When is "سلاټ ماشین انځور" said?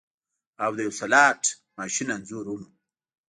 0.99-2.45